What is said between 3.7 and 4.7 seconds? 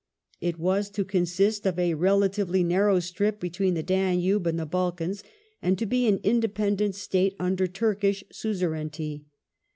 the Danube and the